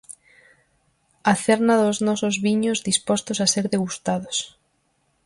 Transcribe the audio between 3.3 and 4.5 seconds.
a ser degustados.